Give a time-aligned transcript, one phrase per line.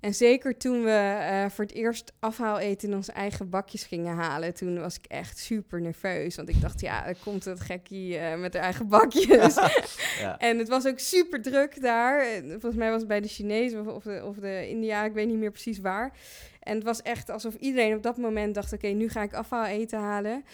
[0.00, 4.14] En zeker toen we eh, voor het eerst afhaal eten in onze eigen bakjes gingen
[4.14, 6.36] halen, toen was ik echt super nerveus.
[6.36, 9.54] Want ik dacht, ja, er komt het gekkie uh, met haar eigen bakjes.
[10.20, 10.38] ja.
[10.38, 12.24] En het was ook super druk daar.
[12.48, 15.38] Volgens mij was het bij de Chinezen of, de, of de India, ik weet niet
[15.38, 16.12] meer precies waar.
[16.60, 19.64] En het was echt alsof iedereen op dat moment dacht, oké, nu ga ik afhaal
[19.64, 20.44] eten halen.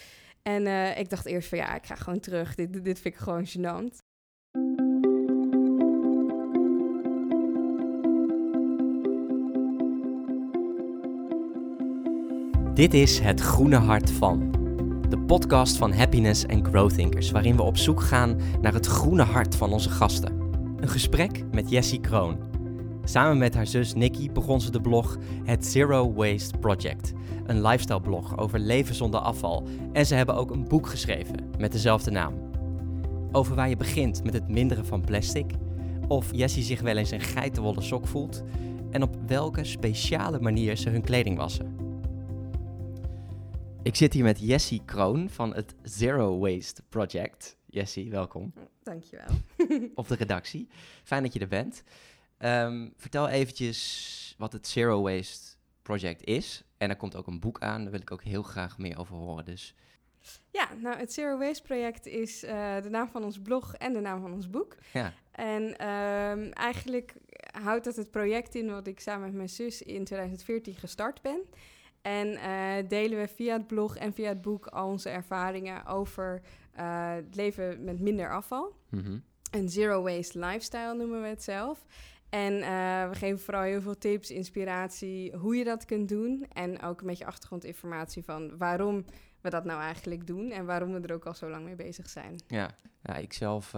[0.41, 2.55] En uh, ik dacht eerst van, ja, ik ga gewoon terug.
[2.55, 4.06] Dit, dit vind ik gewoon gênant.
[12.77, 14.51] Dit is Het Groene Hart van.
[15.09, 19.23] De podcast van Happiness and Growth Thinkers, waarin we op zoek gaan naar het groene
[19.23, 20.39] hart van onze gasten.
[20.79, 22.37] Een gesprek met Jessie Kroon.
[23.03, 27.13] Samen met haar zus Nikki begon ze de blog Het Zero Waste Project,
[27.45, 29.67] een lifestyle blog over leven zonder afval.
[29.93, 32.33] En ze hebben ook een boek geschreven met dezelfde naam.
[33.31, 35.51] Over waar je begint met het minderen van plastic,
[36.07, 38.43] of Jessie zich wel eens een geitenwolle sok voelt
[38.91, 41.76] en op welke speciale manier ze hun kleding wassen.
[43.87, 47.57] Ik zit hier met Jessie Kroon van het Zero Waste Project.
[47.65, 48.53] Jessie, welkom.
[48.83, 49.27] Dankjewel.
[49.95, 50.67] Op de redactie.
[51.03, 51.83] Fijn dat je er bent.
[52.39, 56.63] Um, vertel eventjes wat het Zero Waste Project is.
[56.77, 59.15] En er komt ook een boek aan, daar wil ik ook heel graag meer over
[59.15, 59.45] horen.
[59.45, 59.73] Dus.
[60.51, 64.01] Ja, nou, het Zero Waste Project is uh, de naam van ons blog en de
[64.01, 64.75] naam van ons boek.
[64.93, 65.13] Ja.
[65.31, 67.15] En um, eigenlijk
[67.61, 71.39] houdt dat het project in wat ik samen met mijn zus in 2014 gestart ben.
[72.07, 76.41] En uh, delen we via het blog en via het boek al onze ervaringen over
[76.79, 78.75] uh, het leven met minder afval.
[78.89, 81.85] Mm Een zero waste lifestyle noemen we het zelf.
[82.29, 86.45] En uh, we geven vooral heel veel tips, inspiratie, hoe je dat kunt doen.
[86.53, 89.05] En ook een beetje achtergrondinformatie van waarom
[89.41, 92.09] we dat nou eigenlijk doen en waarom we er ook al zo lang mee bezig
[92.09, 92.35] zijn.
[92.47, 92.69] Ja,
[93.03, 93.71] ja ik zelf,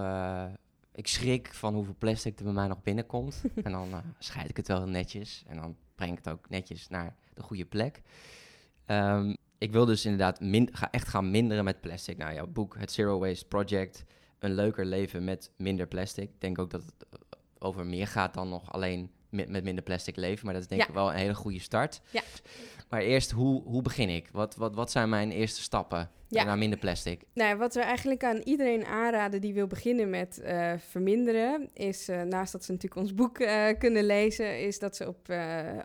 [0.99, 3.43] ik schrik van hoeveel plastic er bij mij nog binnenkomt.
[3.63, 7.15] en dan scheid ik het wel netjes en dan breng ik het ook netjes naar
[7.33, 8.01] de goede plek.
[8.85, 12.17] Um, ik wil dus inderdaad min ga echt gaan minderen met plastic.
[12.17, 14.03] Nou, jouw boek, het Zero Waste Project,
[14.39, 16.29] een leuker leven met minder plastic.
[16.29, 17.05] Ik denk ook dat het
[17.59, 20.45] over meer gaat dan nog alleen met, met minder plastic leven.
[20.45, 22.01] Maar dat is denk ik wel een hele goede start.
[22.09, 22.21] Ja.
[22.89, 24.29] Maar eerst, hoe, hoe begin ik?
[24.31, 26.43] Wat, wat, wat zijn mijn eerste stappen ja.
[26.43, 27.21] naar minder plastic?
[27.33, 32.21] Nou, wat we eigenlijk aan iedereen aanraden die wil beginnen met uh, verminderen, is uh,
[32.21, 35.33] naast dat ze natuurlijk ons boek uh, kunnen lezen, is dat ze op,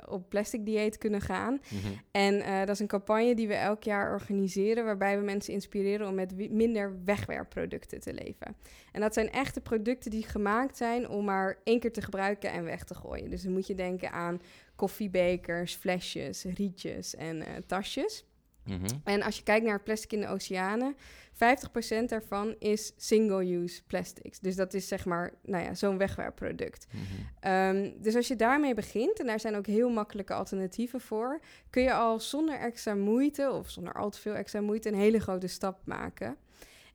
[0.09, 1.53] op plastic dieet kunnen gaan.
[1.53, 2.01] Mm -hmm.
[2.11, 6.15] En dat is een campagne die we elk jaar organiseren, waarbij we mensen inspireren om
[6.15, 8.57] met minder wegwerpproducten te leven.
[8.93, 12.65] En dat zijn echte producten die gemaakt zijn om maar één keer te gebruiken en
[12.65, 13.31] weg te gooien.
[13.31, 14.41] Dus dan moet je denken aan
[14.77, 18.25] koffiebekers, flesjes, rietjes en tasjes.
[18.65, 19.01] Mm -hmm.
[19.05, 20.97] En als je kijkt naar het plastic in de oceanen,
[21.35, 24.41] 50% daarvan is single-use plastics.
[24.41, 26.87] Dus dat is zeg maar, nou ja, zo'n wegwerpproduct.
[26.91, 27.53] Mm -hmm.
[27.53, 31.83] um, dus als je daarmee begint, en daar zijn ook heel makkelijke alternatieven voor, kun
[31.83, 35.47] je al zonder extra moeite of zonder al te veel extra moeite een hele grote
[35.47, 36.37] stap maken.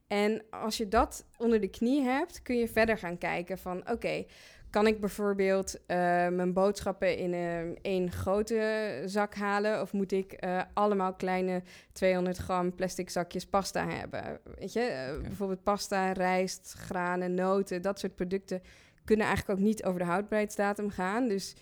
[0.08, 3.92] En als je dat onder de knie hebt, kun je verder gaan kijken van oké,
[3.92, 4.28] okay,
[4.70, 5.98] kan ik bijvoorbeeld uh,
[6.28, 9.82] mijn boodschappen in uh, één grote zak halen?
[9.82, 14.40] Of moet ik uh, allemaal kleine 200 gram plastic zakjes pasta hebben?
[14.58, 15.22] Weet je, okay.
[15.22, 18.62] bijvoorbeeld pasta, rijst, granen, noten, dat soort producten
[19.06, 21.28] kunnen eigenlijk ook niet over de houdbaarheidsdatum gaan.
[21.28, 21.56] Dus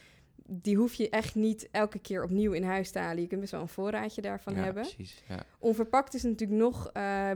[0.50, 3.22] die hoef je echt niet elke keer opnieuw in huis te halen.
[3.22, 4.84] Je kunt best wel een voorraadje daarvan ja, hebben.
[4.84, 5.44] Precies, ja.
[5.60, 6.92] Onverpakt is natuurlijk nog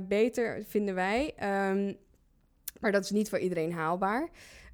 [0.07, 1.33] beter, vinden wij.
[1.69, 1.97] Um,
[2.79, 4.29] maar dat is niet voor iedereen haalbaar.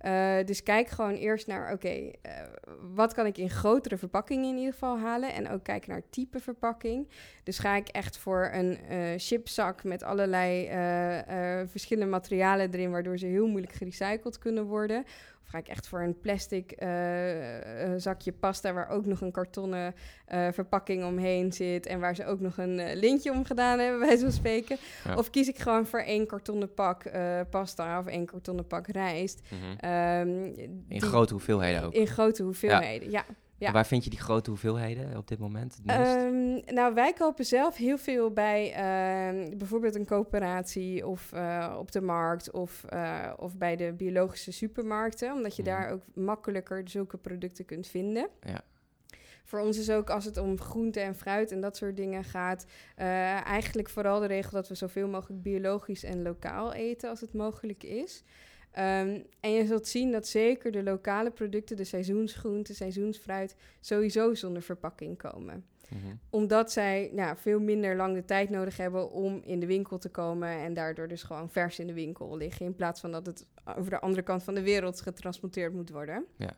[0.05, 2.11] Uh, dus kijk gewoon eerst naar, oké, uh,
[2.93, 5.33] wat kan ik in grotere verpakkingen in ieder geval halen?
[5.33, 7.09] En ook kijken naar type verpakking.
[7.43, 10.65] Dus ga ik echt voor een uh, chipzak met allerlei
[11.67, 15.05] verschillende materialen erin, waardoor ze heel moeilijk gerecycled kunnen worden?
[15.47, 16.89] Of ga ik echt voor een plastic uh,
[17.97, 19.95] zakje pasta waar ook nog een kartonnen
[20.33, 24.17] uh, verpakking omheen zit en waar ze ook nog een lintje om gedaan hebben, bij
[24.17, 24.77] zo'n spreken.
[25.03, 25.15] Ja.
[25.15, 27.03] Of kies ik gewoon voor één kartonnen pak
[27.49, 29.41] pasta of één kartonnen pak rijst.
[29.49, 29.91] Mm -hmm.
[29.91, 31.93] um, in die, grote hoeveelheden ook.
[31.93, 33.23] In grote hoeveelheden, ja.
[33.27, 33.35] ja.
[33.57, 33.71] Ja.
[33.71, 35.77] Waar vind je die grote hoeveelheden op dit moment?
[35.85, 41.91] Um, nou, wij kopen zelf heel veel bij uh, bijvoorbeeld een coöperatie of uh, op
[41.91, 45.67] de markt of, uh, of bij de biologische supermarkten, omdat je mm.
[45.67, 48.29] daar ook makkelijker zulke producten kunt vinden.
[48.41, 48.61] Ja.
[49.43, 52.65] Voor ons is ook als het om groente en fruit en dat soort dingen gaat,
[52.99, 57.33] uh, eigenlijk vooral de regel dat we zoveel mogelijk biologisch en lokaal eten als het
[57.33, 58.23] mogelijk is.
[58.79, 64.61] Um, en je zult zien dat zeker de lokale producten, de seizoensgroenten, seizoensfruit, sowieso zonder
[64.61, 65.65] verpakking komen.
[65.89, 66.19] Mm -hmm.
[66.29, 70.09] Omdat zij nou, veel minder lang de tijd nodig hebben om in de winkel te
[70.09, 72.65] komen en daardoor dus gewoon vers in de winkel liggen.
[72.65, 73.45] In plaats van dat het
[73.77, 76.25] over de andere kant van de wereld getransporteerd moet worden.
[76.35, 76.57] Ja.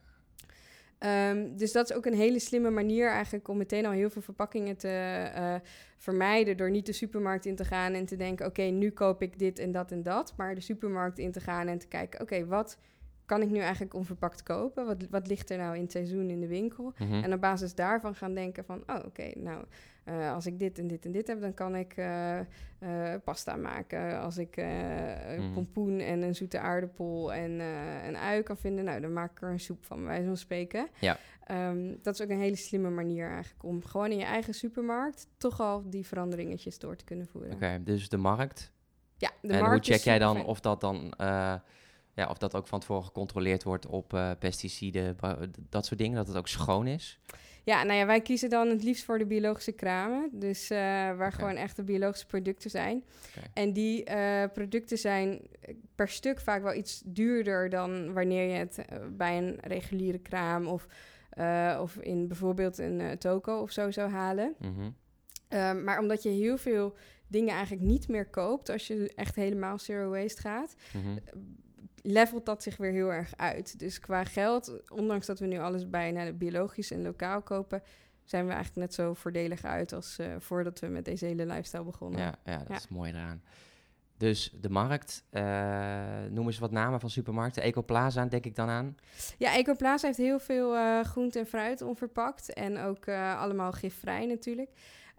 [1.00, 4.22] Ehm, dus dat is ook een hele slimme manier eigenlijk om meteen al heel veel
[4.22, 4.88] verpakkingen te
[5.34, 5.56] eh,
[5.98, 9.40] vermijden door niet de supermarkt in te gaan en te denken, oké, nu koop ik
[9.40, 12.46] dit en dat en dat, maar de supermarkt in te gaan en te kijken, oké,
[12.46, 12.78] wat
[13.26, 14.86] kan ik nu eigenlijk onverpakt kopen?
[14.86, 16.94] Wat, wat ligt er nou in het seizoen in de winkel?
[16.98, 17.24] Mhm.
[17.24, 19.66] En op basis daarvan gaan denken van, oh oké, nou,
[20.10, 22.46] eh, als ik dit en dit en dit heb, dan kan ik eh, eh,
[23.24, 24.22] pasta maken.
[24.22, 25.54] Als ik Mhm.
[25.54, 27.52] pompoen en een zoete aardappel en
[28.08, 30.38] een ui kan vinden, nou, dan maak ik er een soep van, bij wijze van
[30.38, 30.88] spreken.
[31.00, 31.18] Ja.
[31.46, 35.28] Ehm, dat is ook een hele slimme manier eigenlijk om gewoon in je eigen supermarkt
[35.38, 37.54] toch al die veranderingetjes door te kunnen voeren.
[37.54, 38.72] Oké, dus de markt.
[39.18, 41.14] Ja, de en hoe markt check jij dan of dat dan...
[42.14, 45.18] ja, of dat ook van tevoren gecontroleerd wordt op pesticiden,
[45.70, 47.20] dat soort dingen, dat het ook schoon is.
[47.64, 50.30] Ja, nou ja, wij kiezen dan het liefst voor de biologische kramen.
[50.34, 50.78] Dus eh,
[51.18, 51.36] waar Oké.
[51.36, 53.04] gewoon echte biologische producten zijn.
[53.54, 55.42] En die eh, producten zijn
[55.96, 60.68] per stuk vaak wel iets duurder dan wanneer je het eh, bij een reguliere kraam
[60.68, 60.88] of,
[61.80, 64.56] of in bijvoorbeeld een toko of zo zou halen.
[64.60, 64.90] Mhm.
[65.48, 66.96] Ehm, maar omdat je heel veel
[67.28, 71.18] dingen eigenlijk niet meer koopt als je echt helemaal zero waste gaat, Mhm.
[72.04, 73.80] Levelt dat zich weer heel erg uit.
[73.80, 77.84] Dus qua geld, ondanks dat we nu alles bijna biologisch en lokaal kopen,
[78.24, 81.84] zijn we eigenlijk net zo voordelig uit als eh, voordat we met deze hele lifestyle
[81.84, 82.20] begonnen.
[82.20, 82.76] Ja, ja, dat Ja.
[82.76, 83.42] is mooi eraan.
[84.18, 85.44] Dus de markt, eh,
[86.30, 87.64] noem eens wat namen van supermarkten.
[87.64, 88.96] Ecoplaza denk ik dan aan.
[89.38, 92.54] Ja, Ecoplaza heeft heel veel eh groente en fruit onverpakt.
[92.54, 94.70] En ook allemaal gifvrij natuurlijk.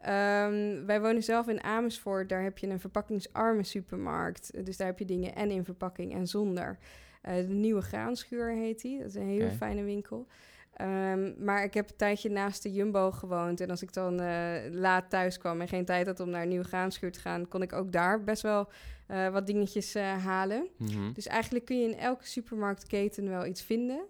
[0.00, 2.28] Ehm, wij wonen zelf in Amersfoort.
[2.28, 4.64] Daar heb je een verpakkingsarme supermarkt.
[4.64, 6.78] Dus daar heb je dingen en in verpakking en zonder.
[7.22, 8.98] Eh, de Nieuwe Graanschuur heet die.
[8.98, 10.26] Dat is een hele fijne winkel.
[10.72, 13.60] Ehm, maar ik heb een tijdje naast de Jumbo gewoond.
[13.60, 16.48] En als ik dan eh, laat thuis kwam en geen tijd had om naar een
[16.48, 17.48] nieuwe graanschuur te gaan...
[17.48, 18.68] kon ik ook daar best wel
[19.06, 20.68] eh, wat dingetjes halen.
[20.76, 21.12] Mhm.
[21.12, 24.00] Dus eigenlijk kun je in elke supermarktketen wel iets vinden.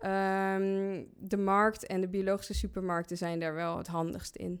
[0.00, 4.60] Ehm, de markt en de biologische supermarkten zijn daar wel het handigst in.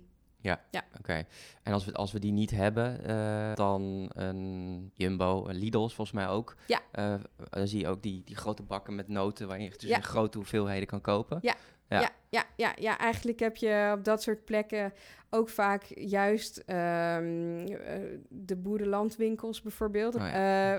[0.98, 1.24] Oké.
[1.62, 6.12] En als we, als we die niet hebben, eh, dan een Jumbo, een Lidl's volgens
[6.16, 6.56] mij ook.
[6.66, 6.80] Ja.
[6.92, 7.14] Eh,
[7.50, 10.00] dan zie je ook die, die grote bakken met noten waarin je dus Ja.
[10.00, 11.38] grote hoeveelheden kan kopen.
[11.42, 11.54] Ja.
[11.88, 12.00] Ja.
[12.00, 12.10] Ja.
[12.28, 14.92] Ja, ja, ja, eigenlijk heb je op dat soort plekken
[15.30, 20.14] ook vaak juist ehm, eh, de boerenlandwinkels bijvoorbeeld.
[20.14, 20.20] Oh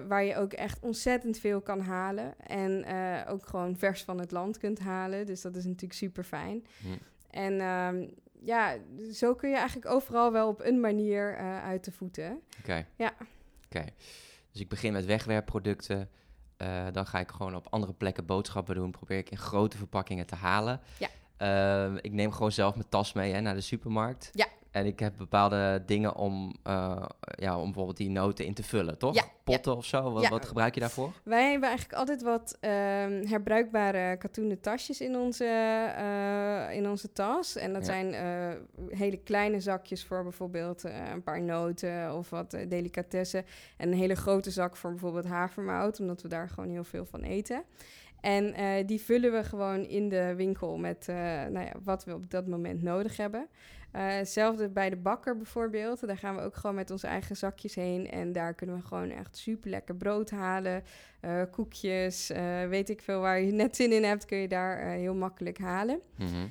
[0.07, 2.39] waar je ook echt ontzettend veel kan halen.
[2.39, 2.85] En
[3.27, 5.25] ook gewoon vers van het land kunt halen.
[5.25, 6.65] Dus dat is natuurlijk super fijn.
[6.81, 6.87] Hm.
[7.29, 8.07] En ehm,
[8.43, 8.77] ja,
[9.13, 12.41] zo kun je eigenlijk overal wel op een manier eh, uit de voeten.
[12.59, 12.85] Oké.
[12.97, 13.13] Ja.
[13.65, 13.85] Oké.
[14.51, 16.09] Dus ik begin met wegwerpproducten.
[16.57, 18.91] Eh, dan ga ik gewoon op andere plekken boodschappen doen.
[18.91, 20.81] Probeer ik in grote verpakkingen te halen.
[20.97, 21.09] Ja.
[21.37, 24.29] Eh, ik neem gewoon zelf mijn tas mee hè, naar de supermarkt.
[24.33, 24.47] Ja.
[24.73, 27.05] En ik heb bepaalde dingen om, eh,
[27.35, 29.13] ja, om bijvoorbeeld die noten in te vullen, toch?
[29.15, 30.11] Ja, Potten of zo?
[30.11, 30.29] Wat, Ja.
[30.29, 31.11] wat gebruik je daarvoor?
[31.23, 35.45] Wij hebben eigenlijk altijd wat ehm, herbruikbare katoenen tasjes in onze,
[35.97, 37.55] eh, in onze tas.
[37.55, 37.91] En dat Ja.
[37.93, 43.45] zijn eh, hele kleine zakjes voor bijvoorbeeld een paar noten of wat delicatessen.
[43.77, 47.21] En een hele grote zak voor bijvoorbeeld havermout, omdat we daar gewoon heel veel van
[47.21, 47.63] eten.
[48.21, 51.15] En eh, die vullen we gewoon in de winkel met eh,
[51.49, 53.47] nou ja, wat we op dat moment nodig hebben.
[53.93, 56.07] Eh, Hetzelfde bij de bakker bijvoorbeeld.
[56.07, 58.09] Daar gaan we ook gewoon met onze eigen zakjes heen.
[58.11, 60.83] En daar kunnen we gewoon echt super lekker brood halen.
[61.19, 64.77] eh, koekjes, eh, weet ik veel waar je net zin in hebt, kun je daar
[64.87, 65.99] heel makkelijk halen.
[66.17, 66.47] Mhm.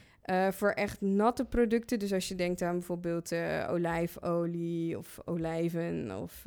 [0.52, 3.32] Voor echt natte producten, dus als je denkt aan bijvoorbeeld
[3.68, 6.42] olijfolie of olijven of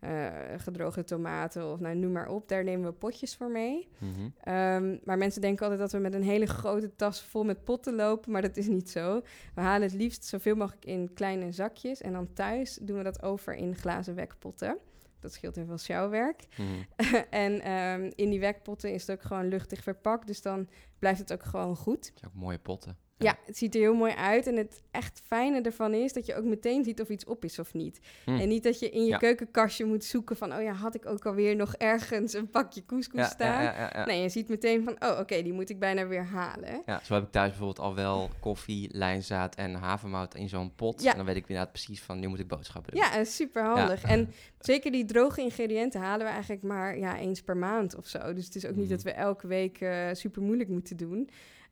[0.00, 3.88] eh, gedroogde tomaten of nou, noem maar op, daar nemen we potjes voor mee.
[3.98, 4.28] Mhm.
[4.40, 7.94] Ehm, maar mensen denken altijd dat we met een hele grote tas vol met potten
[7.94, 9.20] lopen, maar dat is niet zo.
[9.54, 13.22] We halen het liefst zoveel mogelijk in kleine zakjes en dan thuis doen we dat
[13.22, 14.78] over in glazen wekpotten.
[15.20, 16.46] Dat scheelt heel veel sjouwwerk.
[16.56, 16.82] Mhm.
[17.44, 21.32] en ehm, in die wekpotten is het ook gewoon luchtig verpakt, dus dan blijft het
[21.32, 22.06] ook gewoon goed.
[22.06, 22.96] Het zijn ook mooie potten.
[23.22, 24.46] Ja, het ziet er heel mooi uit.
[24.46, 27.58] En het echt fijne ervan is dat je ook meteen ziet of iets op is
[27.58, 28.00] of niet.
[28.24, 28.30] Hm.
[28.36, 29.16] En niet dat je in je Ja.
[29.16, 30.54] keukenkastje moet zoeken van...
[30.54, 34.06] oh ja, had ik ook alweer nog ergens een pakje couscous Ja, staan?
[34.06, 34.96] Nee, je ziet meteen van...
[35.10, 36.82] oh, oké, die moet ik bijna weer halen.
[36.86, 41.02] Ja, zo heb ik thuis bijvoorbeeld al wel koffie, lijnzaad en havermout in zo'n pot.
[41.02, 41.10] Ja.
[41.10, 43.02] En dan weet ik inderdaad precies van, nu moet ik boodschappen doen.
[43.02, 44.02] Ja, super handig.
[44.02, 48.32] En zeker die droge ingrediënten halen we eigenlijk maar ja, eens per maand of zo.
[48.32, 48.94] Dus het is ook niet Mhm.
[48.94, 51.30] dat we elke week eh, super moeilijk moeten doen.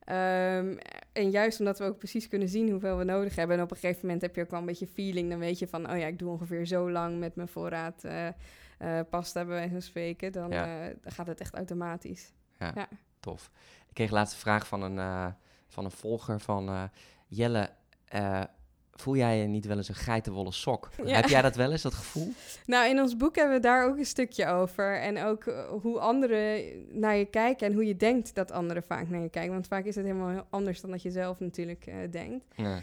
[0.09, 0.77] Ehm,
[1.13, 3.57] en juist omdat we ook precies kunnen zien hoeveel we nodig hebben.
[3.57, 5.29] En op een gegeven moment heb je ook wel een beetje feeling.
[5.29, 8.27] Dan weet je van, oh ja, ik doe ongeveer zo lang met mijn voorraad eh,
[8.27, 8.33] eh,
[9.09, 10.31] pasta bij wijze van spreken.
[10.31, 10.87] Dan, Ja.
[10.87, 12.33] eh, dan gaat het echt automatisch.
[13.19, 13.51] Tof.
[13.87, 15.33] Ik kreeg laatst een vraag van een,
[15.67, 16.89] van een volger van...
[17.27, 17.69] Jelle,
[19.01, 20.89] voel jij je niet wel eens een geitenwolle sok?
[21.05, 21.15] Ja.
[21.15, 22.33] Heb jij dat wel eens, dat gevoel?
[22.65, 24.99] Nou, in ons boek hebben we daar ook een stukje over.
[24.99, 29.09] En ook eh, hoe anderen naar je kijken en hoe je denkt dat anderen vaak
[29.09, 29.51] naar je kijken.
[29.51, 32.45] Want vaak is het helemaal anders dan dat je zelf natuurlijk eh, denkt.
[32.55, 32.81] Ja.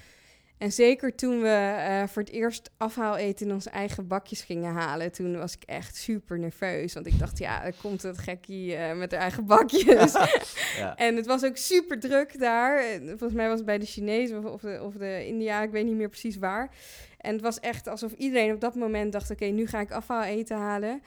[0.59, 5.13] En zeker toen we eh, voor het eerst afhaaleten in onze eigen bakjes gingen halen,
[5.13, 6.95] toen was ik echt super nerveus.
[6.95, 10.15] Want ik dacht, ja, er komt het gekkie eh, met haar eigen bakjes.
[10.77, 10.97] Ja.
[10.97, 12.85] En het was ook super druk daar.
[12.85, 15.71] En Volgens mij was het bij de Chinezen of, of, de, of de India, ik
[15.71, 16.71] weet niet meer precies waar.
[17.19, 20.23] En het was echt alsof iedereen op dat moment dacht, oké, nu ga ik afhaal
[20.23, 21.03] eten halen.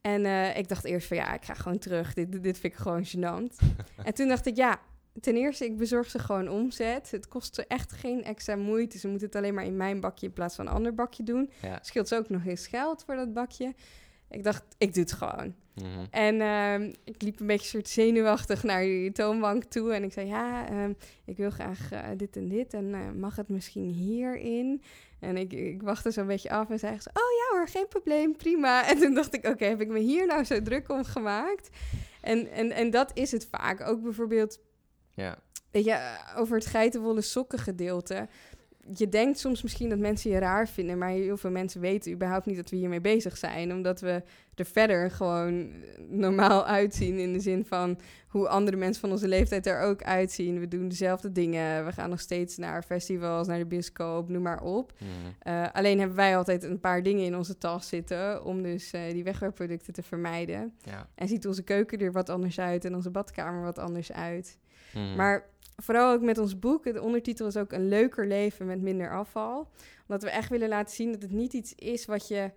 [0.00, 2.14] En eh, ik dacht eerst van, ja, ik ga gewoon terug.
[2.14, 3.56] Dit, dit vind ik gewoon gênant.
[4.04, 4.80] en toen dacht ik, ja,
[5.20, 7.10] ten eerste, ik bezorg ze gewoon omzet.
[7.10, 8.98] Het kost ze echt geen extra moeite.
[8.98, 11.50] Ze moeten het alleen maar in mijn bakje in plaats van een ander bakje doen.
[11.62, 11.78] Ja.
[11.82, 13.74] Scheelt ze ook nog eens geld voor dat bakje.
[14.30, 15.54] Ik dacht, ik doe het gewoon.
[15.74, 16.04] Mhm.
[16.10, 19.92] En ehm, ik liep een beetje soort zenuwachtig naar die toonbank toe.
[19.92, 20.92] En ik zei, ja, ehm,
[21.24, 22.74] ik wil graag eh, dit en dit.
[22.74, 24.82] En eh, mag het misschien hierin?
[25.20, 28.36] En ik, ik wachtte zo'n beetje af en zei ze, oh ja hoor, geen probleem,
[28.36, 28.82] prima.
[28.88, 31.68] En toen dacht ik, oké, heb ik me hier nou zo druk om gemaakt?
[32.20, 33.88] En, en, en dat is het vaak.
[33.88, 34.58] Ook bijvoorbeeld
[35.14, 35.38] ja.
[35.70, 38.28] Weet je, eh, over het geitenwolle sokken gedeelte.
[38.94, 42.46] Je denkt soms misschien dat mensen je raar vinden, maar heel veel mensen weten überhaupt
[42.46, 43.72] niet dat we hiermee bezig zijn.
[43.72, 44.22] Omdat we
[44.54, 45.70] er verder gewoon
[46.08, 50.60] normaal uitzien in de zin van hoe andere mensen van onze leeftijd er ook uitzien.
[50.60, 54.62] We doen dezelfde dingen, we gaan nog steeds naar festivals, naar de bioscoop, noem maar
[54.62, 54.92] op.
[54.98, 55.10] Mhm.
[55.38, 59.10] Eh, alleen hebben wij altijd een paar dingen in onze tas zitten om dus eh,
[59.10, 60.74] die wegwerpproducten te vermijden.
[60.84, 61.08] ja.
[61.14, 64.58] En ziet onze keuken er wat anders uit en onze badkamer wat anders uit.
[64.94, 65.16] Mhm.
[65.16, 65.44] Maar
[65.76, 69.70] vooral ook met ons boek, de ondertitel is ook een leuker leven met minder afval.
[70.08, 72.50] Omdat we echt willen laten zien dat het niet iets is wat je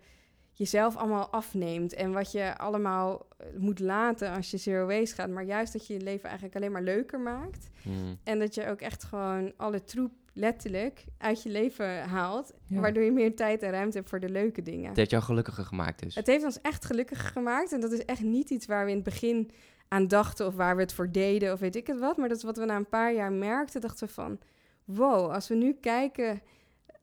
[0.52, 5.28] jezelf allemaal afneemt en wat je allemaal eh, moet laten als je zero waste gaat,
[5.28, 8.14] maar juist dat je je leven eigenlijk alleen maar leuker maakt Mhm.
[8.24, 12.80] en dat je ook echt gewoon alle troep letterlijk uit je leven haalt, Ja.
[12.80, 14.88] waardoor je meer tijd en ruimte hebt voor de leuke dingen.
[14.88, 16.14] Het heeft jou gelukkiger gemaakt dus.
[16.14, 17.72] Het heeft ons echt gelukkig gemaakt.
[17.72, 19.50] En dat is echt niet iets waar we in het begin
[19.88, 22.16] aan dachten of waar we het voor deden of weet ik het wat.
[22.16, 23.80] Maar dat is wat we na een paar jaar merkten.
[23.80, 24.38] Dachten we van,
[24.84, 26.40] wow, als we nu kijken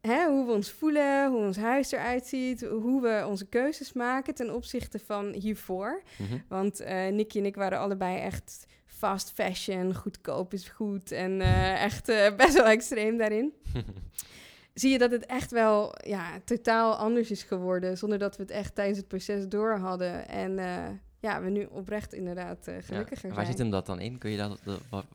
[0.01, 4.35] hè, hoe we ons voelen, hoe ons huis eruit ziet, hoe we onze keuzes maken
[4.35, 6.01] ten opzichte van hiervoor.
[6.17, 6.37] Mhm.
[6.47, 11.83] Want eh Nicky en ik waren allebei echt fast fashion, goedkoop is goed en eh,
[11.83, 13.53] echt eh, best wel extreem daarin
[14.73, 17.97] zie je dat het echt wel ja, totaal anders is geworden.
[17.97, 20.27] Zonder dat we het echt tijdens het proces door hadden.
[20.27, 20.59] En
[21.25, 22.81] ja, we nu oprecht inderdaad eh, Ja.
[22.81, 23.57] gelukkiger En Waar zijn.
[23.57, 24.17] zit hem dat dan in?
[24.17, 25.05] Kun je dat, dat,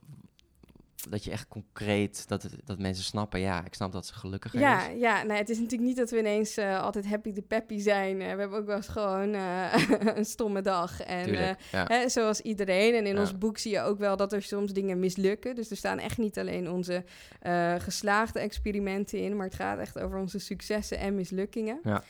[1.09, 4.61] dat je echt concreet, dat, het- dat mensen snappen, ja, ik snap dat ze gelukkiger
[4.61, 5.01] Ja, is.
[5.01, 8.21] ja nou, het is natuurlijk niet dat we ineens eh, altijd happy de peppy zijn.
[8.21, 9.35] Eh, we hebben ook wel eens gewoon
[10.19, 11.01] een stomme dag.
[11.03, 11.85] En, Tuurlijk, ja.
[11.89, 12.95] hè, zoals iedereen.
[12.95, 13.21] En in Ja.
[13.21, 15.55] ons boek zie je ook wel dat er soms dingen mislukken.
[15.55, 17.05] Dus er staan echt niet alleen onze
[17.79, 19.37] geslaagde experimenten in.
[19.37, 21.81] Maar het gaat echt over onze successen en mislukkingen.
[21.83, 22.03] Ja.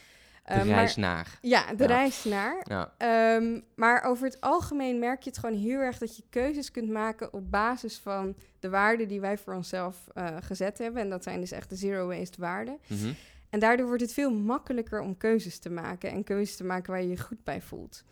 [0.54, 1.38] De Eh, reis naar.
[1.40, 1.88] Ja, de Ja.
[1.88, 2.60] reis naar.
[2.68, 2.92] Ja.
[2.98, 6.90] Ehm, maar over het algemeen merk je het gewoon heel erg dat je keuzes kunt
[6.90, 11.02] maken op basis van de waarden die wij voor onszelf eh, gezet hebben.
[11.02, 12.78] En dat zijn dus echt de zero waste waarden.
[12.86, 13.12] Mhm.
[13.50, 17.02] En daardoor wordt het veel makkelijker om keuzes te maken en keuzes te maken waar
[17.02, 18.04] je je goed bij voelt.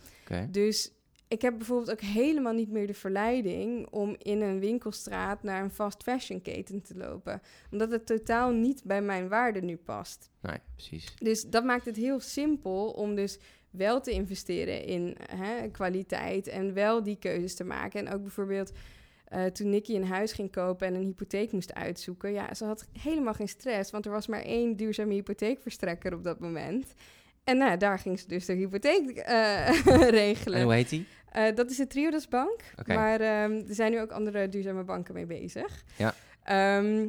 [0.48, 0.92] Dus
[1.28, 5.70] ik heb bijvoorbeeld ook helemaal niet meer de verleiding om in een winkelstraat naar een
[5.70, 7.42] fast fashion keten te lopen.
[7.70, 10.30] Omdat het totaal niet bij mijn waarden nu past.
[10.40, 11.14] Nee, precies.
[11.18, 13.38] Dus dat maakt het heel simpel om dus
[13.70, 18.06] wel te investeren in hè, kwaliteit en wel die keuzes te maken.
[18.06, 18.72] En ook bijvoorbeeld
[19.24, 22.32] eh, toen Nicky een huis ging kopen en een hypotheek moest uitzoeken.
[22.32, 26.40] Ja, ze had helemaal geen stress, want er was maar één duurzame hypotheekverstrekker op dat
[26.40, 26.94] moment.
[27.44, 29.68] En nou, daar ging ze dus de hypotheek eh,
[30.10, 30.58] regelen.
[30.58, 31.06] En hoe heet die?
[31.32, 32.60] Eh, dat is de Triodos Bank.
[32.78, 32.94] Oké.
[32.94, 35.84] Maar ehm, er zijn nu ook andere duurzame banken mee bezig.
[35.96, 36.14] Ja.
[36.42, 37.08] Ehm,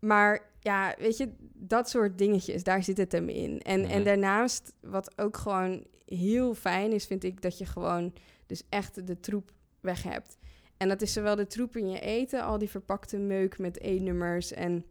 [0.00, 3.60] maar ja, weet je, dat soort dingetjes, daar zit het hem in.
[3.62, 3.90] En, Mhm.
[3.90, 8.12] en daarnaast, wat ook gewoon heel fijn is, vind ik dat je gewoon
[8.46, 10.36] dus echt de troep weg hebt.
[10.76, 14.52] En dat is zowel de troep in je eten, al die verpakte meuk met E-nummers
[14.52, 14.84] en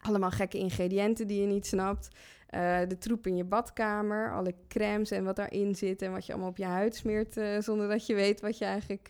[0.00, 2.08] allemaal gekke ingrediënten die je niet snapt.
[2.46, 6.32] Eh, de troep in je badkamer, alle crèmes en wat daarin zit en wat je
[6.32, 9.08] allemaal op je huid smeert eh, zonder dat je weet wat je eigenlijk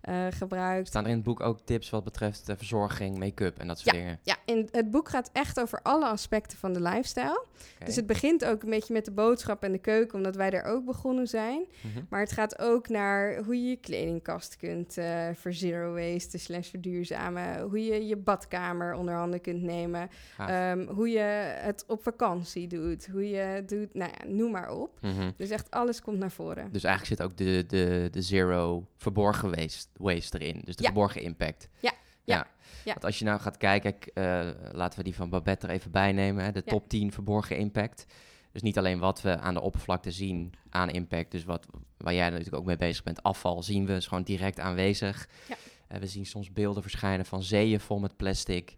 [0.00, 0.88] eh, eh, gebruikt.
[0.88, 3.94] Staan er in het boek ook tips wat betreft de verzorging, make-up en dat soort
[3.94, 4.18] dingen?
[4.22, 7.44] Ja, in het boek gaat echt over alle aspecten van de lifestyle.
[7.84, 10.64] Dus het begint ook een beetje met de boodschap en de keuken, omdat wij daar
[10.64, 11.64] ook begonnen zijn.
[11.80, 12.04] Mhm.
[12.08, 16.68] Maar het gaat ook naar hoe je je kledingkast kunt eh voor zero waste slash
[16.68, 17.60] verduurzamen.
[17.60, 20.10] Hoe je je badkamer onder handen kunt nemen.
[20.38, 23.06] Ehm, hoe je het op vakantie doet.
[23.06, 24.98] Hoe je doet, nou ja, noem maar op.
[25.00, 25.30] Mhm.
[25.36, 26.72] Dus echt alles komt naar voren.
[26.72, 30.60] Dus eigenlijk zit ook de, de, de zero verborgen waste, waste erin.
[30.64, 30.88] Dus de Ja.
[30.88, 31.68] verborgen impact.
[31.80, 31.92] Ja.
[32.24, 32.46] Ja.
[32.84, 36.12] Want als je nou gaat kijken, uh, laten we die van Babette er even bij
[36.12, 38.06] nemen, hè, de top 10 verborgen impact.
[38.52, 42.28] Dus niet alleen wat we aan de oppervlakte zien aan impact, dus wat, waar jij
[42.30, 45.28] natuurlijk ook mee bezig bent, afval zien we, is gewoon direct aanwezig.
[45.48, 45.56] Ja.
[45.92, 48.76] Uh, we zien soms beelden verschijnen van zeeën vol met plastic.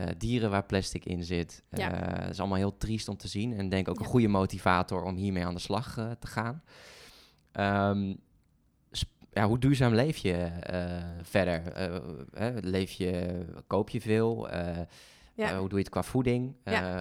[0.00, 1.62] Uh, dieren waar plastic in zit.
[1.70, 3.56] Uh, Het is allemaal heel triest om te zien.
[3.58, 6.62] En denk ook een goede motivator om hiermee aan de slag te gaan.
[7.90, 8.18] Um,
[9.32, 10.48] ja, hoe duurzaam leef je
[11.22, 11.62] verder?
[12.60, 14.48] leef je, koop je veel?
[15.34, 15.58] Ja.
[15.58, 16.54] hoe doe je het qua voeding,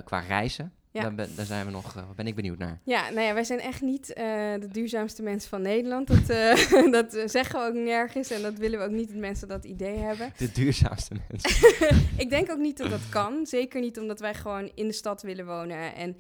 [0.04, 0.74] qua reizen?
[0.92, 1.02] Ja.
[1.02, 2.80] Daar, ben, daar zijn we nog, ben ik benieuwd naar.
[2.84, 4.16] Ja, nou ja, wij zijn echt niet uh,
[4.60, 6.08] de duurzaamste mensen van Nederland.
[6.08, 9.48] Dat, uh, dat zeggen we ook nergens en dat willen we ook niet dat mensen
[9.48, 10.34] dat idee hebben.
[10.38, 11.76] De duurzaamste mensen.
[12.24, 13.46] ik denk ook niet dat dat kan.
[13.46, 16.18] Zeker niet omdat wij gewoon in de stad willen wonen en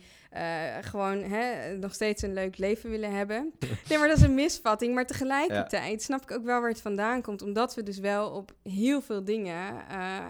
[0.81, 3.51] gewoon hè, nog steeds een leuk leven willen hebben.
[3.89, 4.93] Nee, maar dat is een misvatting.
[4.93, 7.41] Maar tegelijkertijd snap ik ook wel waar het vandaan komt.
[7.41, 9.85] Omdat we dus wel op heel veel dingen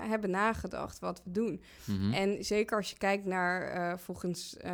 [0.10, 1.62] hebben nagedacht wat we doen.
[1.86, 2.14] Mm -hmm.
[2.14, 4.72] En zeker als je kijkt naar volgens uh,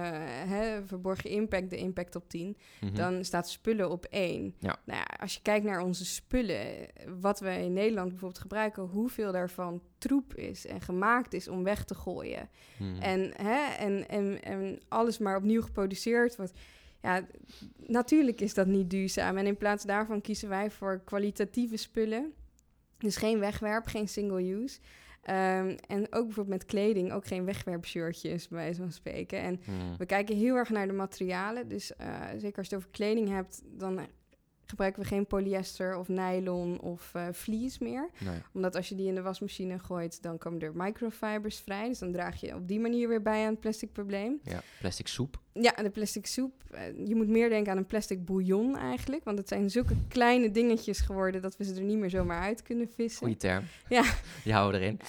[0.48, 2.96] hè, verborgen impact, de impact op 10, mhm.
[2.96, 4.56] dan staat spullen op 1.
[4.60, 4.76] Ja.
[4.86, 6.88] Nou ja, als je kijkt naar onze spullen,
[7.20, 11.84] wat we in Nederland bijvoorbeeld gebruiken, hoeveel daarvan troep is en gemaakt is om weg
[11.84, 12.50] te gooien.
[12.78, 13.02] Mhm.
[13.02, 16.54] En, hè, en, en, en alles maar opnieuw geproduceerd wordt.
[17.02, 17.26] Ja,
[17.88, 19.38] natuurlijk is dat niet duurzaam.
[19.38, 22.34] En in plaats daarvan kiezen wij voor kwalitatieve spullen.
[22.98, 24.80] Dus geen wegwerp, geen single use.
[25.30, 29.40] Um, en ook bijvoorbeeld met kleding, ook geen wegwerpshirtjes, bij wijze van spreken.
[29.40, 29.98] En hmm.
[29.98, 31.68] we kijken heel erg naar de materialen.
[31.68, 34.00] Dus uh, zeker als je het over kleding hebt, dan
[34.70, 38.10] gebruiken we geen polyester of nylon of uh, vlies meer.
[38.18, 38.38] Nee.
[38.54, 41.88] Omdat als je die in de wasmachine gooit, dan komen er microfibers vrij.
[41.88, 44.40] Dus dan draag je op die manier weer bij aan het plastic probleem.
[44.44, 45.40] Ja, plastic soep.
[45.54, 46.54] Ja, de plastic soep.
[46.74, 49.24] Uh, je moet meer denken aan een plastic bouillon eigenlijk.
[49.24, 52.64] Want het zijn zulke kleine dingetjes geworden dat we ze er niet meer zomaar uit
[52.64, 53.20] kunnen vissen.
[53.20, 53.64] Goeie term.
[53.90, 54.04] Ja.
[54.44, 55.00] Die houden erin.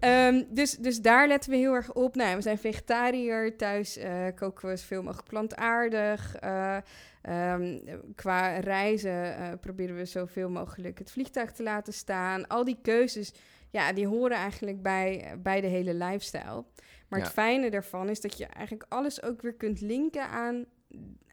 [0.00, 2.14] um, dus, dus daar letten we heel erg op.
[2.14, 3.56] Nou, we zijn vegetariër.
[3.56, 6.36] Thuis uh, koken we zoveel mogelijk plantaardig.
[7.28, 7.80] Um,
[8.14, 12.46] qua reizen uh, proberen we zoveel mogelijk het vliegtuig te laten staan.
[12.46, 13.34] Al die keuzes,
[13.70, 16.64] ja, die horen eigenlijk bij, bij de hele lifestyle.
[17.08, 20.64] Maar het fijne daarvan is dat je eigenlijk alles ook weer kunt linken aan,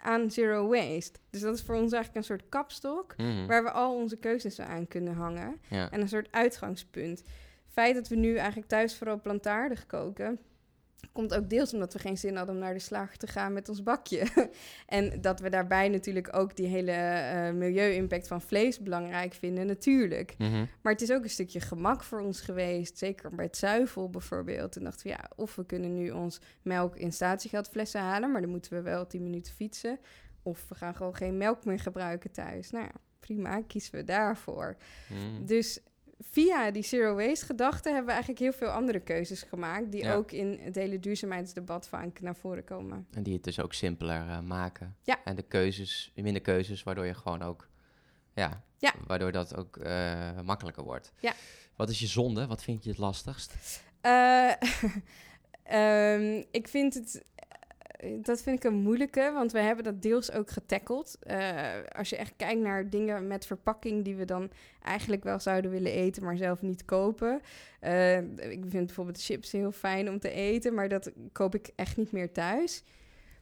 [0.02, 1.20] aan zero waste.
[1.30, 3.46] Dus dat is voor ons eigenlijk een soort kapstok mhm.
[3.46, 5.62] waar we al onze keuzes aan kunnen hangen.
[5.70, 7.20] En een soort uitgangspunt.
[7.20, 10.40] Het feit dat we nu eigenlijk thuis vooral plantaardig koken
[11.12, 13.70] Komt ook deels omdat we geen zin hadden om naar de slager te gaan met
[13.70, 14.28] ons bakje.
[14.86, 20.36] en dat we daarbij natuurlijk ook die hele uh, milieu-impact van vlees belangrijk vinden, natuurlijk.
[20.38, 20.66] Mhm.
[20.82, 22.98] Maar het is ook een stukje gemak voor ons geweest.
[22.98, 24.76] Zeker bij het zuivel bijvoorbeeld.
[24.76, 28.50] En dachten we, ja, of we kunnen nu ons melk in statiegeldflessen halen, maar dan
[28.50, 30.00] moeten we wel 10 minuten fietsen.
[30.44, 32.70] Of we gaan gewoon geen melk meer gebruiken thuis.
[32.70, 34.78] Nou ja, prima, kiezen we daarvoor.
[35.10, 35.46] Mhm.
[35.46, 35.80] Dus
[36.20, 39.92] via die zero waste gedachte hebben we eigenlijk heel veel andere keuzes gemaakt.
[39.92, 43.08] Die ook in het hele duurzaamheidsdebat vaak naar voren komen.
[43.12, 44.96] En die het dus ook simpeler uh, maken.
[45.02, 45.20] Ja.
[45.24, 47.68] En de keuzes, minder keuzes, waardoor je gewoon ook.
[48.34, 48.94] Ja, ja.
[49.08, 51.14] waardoor dat ook uh, makkelijker wordt.
[51.20, 51.34] Ja.
[51.76, 52.48] Wat is je zonde?
[52.48, 53.82] Wat vind je het lastigst?
[54.02, 54.54] Uh,
[55.72, 57.24] um, ik vind het
[58.22, 61.18] dat vind ik een moeilijke, want we hebben dat deels ook getackeld.
[61.28, 61.60] Uh,
[61.92, 65.92] als je echt kijkt naar dingen met verpakking die we dan eigenlijk wel zouden willen
[65.92, 67.42] eten, maar zelf niet kopen.
[67.82, 68.18] Uh,
[68.52, 72.12] ik vind bijvoorbeeld chips heel fijn om te eten, maar dat koop ik echt niet
[72.12, 72.84] meer thuis.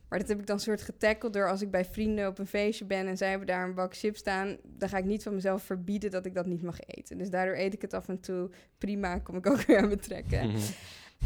[0.10, 2.86] Maar dat heb ik dan soort getackeld door als ik bij vrienden op een feestje
[2.86, 5.64] ben en zij hebben daar een bak chips staan, dan ga ik niet van mezelf
[5.64, 7.18] verbieden dat ik dat niet mag eten.
[7.18, 10.52] Dus daardoor eet ik het af en toe prima, kom ik ook weer aan betrekken.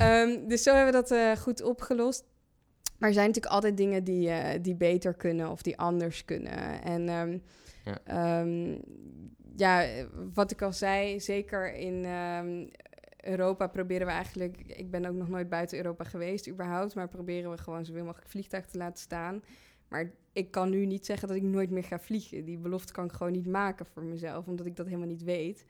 [0.01, 2.23] um, dus zo hebben we dat uh, goed opgelost.
[3.01, 6.83] Maar er zijn natuurlijk altijd dingen die, uh, die beter kunnen of die anders kunnen.
[6.83, 7.41] En um,
[7.83, 8.41] ja.
[8.41, 8.81] Um,
[9.55, 10.05] ja.
[10.33, 12.69] wat ik al zei, zeker in um,
[13.21, 14.61] Europa proberen we eigenlijk...
[14.65, 16.95] Ik ben ook nog nooit buiten Europa geweest überhaupt...
[16.95, 19.43] maar proberen we gewoon zoveel mogelijk vliegtuig te laten staan.
[19.87, 22.45] Maar ik kan nu niet zeggen dat ik nooit meer ga vliegen.
[22.45, 24.47] Die belofte kan ik gewoon niet maken voor mezelf...
[24.47, 25.65] omdat ik dat helemaal niet weet.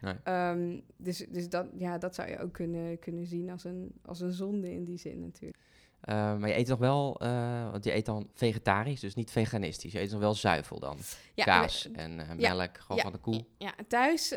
[0.00, 0.82] Nee.
[0.96, 4.32] dus dus dat, ja, dat zou je ook kunnen, kunnen zien als een, als een
[4.32, 5.58] zonde in die zin natuurlijk.
[6.04, 9.92] Uh, maar je eet nog wel, uh, want je eet dan vegetarisch, dus niet veganistisch.
[9.92, 10.96] Je eet nog wel zuivel dan.
[11.34, 13.44] Ja, Kaas en uh, melk, gewoon van de koe.
[13.58, 14.34] Ja, thuis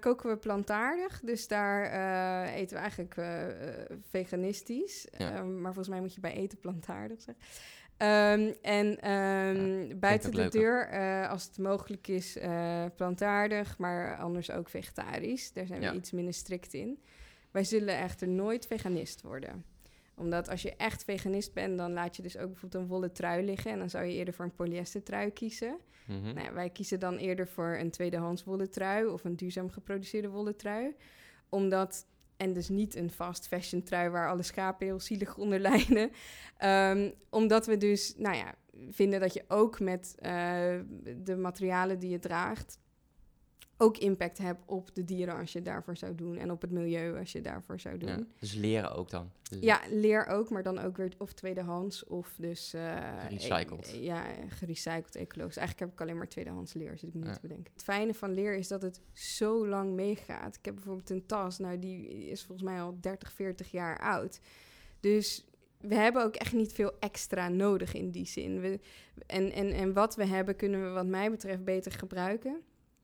[0.00, 1.84] koken we plantaardig, dus daar
[2.48, 3.14] eten we eigenlijk
[4.10, 5.08] veganistisch.
[5.10, 7.44] Ehm, maar volgens mij moet je bij eten plantaardig zeggen.
[7.96, 10.88] Um, en um, buiten de deur,
[11.28, 12.38] als het mogelijk is,
[12.96, 15.52] plantaardig, maar anders ook vegetarisch.
[15.52, 17.02] Daar zijn we iets minder strikt in.
[17.50, 19.64] Wij zullen echter nooit veganist worden.
[20.16, 23.44] Omdat als je echt veganist bent, dan laat je dus ook bijvoorbeeld een wollen trui
[23.44, 23.70] liggen.
[23.70, 25.78] En dan zou je eerder voor een polyester trui kiezen.
[26.06, 26.34] Mhm.
[26.34, 30.28] Nou ja, wij kiezen dan eerder voor een tweedehands wollen trui of een duurzaam geproduceerde
[30.28, 30.94] wollen trui.
[31.48, 36.10] Omdat, en dus niet een fast fashion trui waar alle schapen heel zielig onder lijnen.
[36.56, 38.54] Ehm, omdat we dus, nou ja,
[38.90, 40.30] vinden dat je ook met eh,
[41.16, 42.78] de materialen die je draagt
[43.84, 46.36] ook impact hebt op de dieren als je het daarvoor zou doen.
[46.36, 48.08] En op het milieu als je het daarvoor zou doen.
[48.08, 49.30] Ja, Ja, dus leren ook dan.
[49.50, 52.74] Dus- leer ook, maar dan ook weer of tweedehands of dus...
[52.74, 53.92] eh, Gerecycled.
[53.92, 55.56] e- ja, gerecycled, ecologisch.
[55.56, 57.26] Eigenlijk heb ik alleen maar tweedehands leer, zit ik me Ja.
[57.26, 57.72] niet te bedenken.
[57.72, 60.56] Het fijne van leer is dat het zo lang meegaat.
[60.56, 64.40] Ik heb bijvoorbeeld een tas, nou die is volgens mij al 30, 40 jaar oud.
[65.00, 65.44] Dus
[65.80, 68.60] we hebben ook echt niet veel extra nodig in die zin.
[68.60, 68.80] We,
[69.26, 72.60] en, en, en wat we hebben kunnen we wat mij betreft beter gebruiken.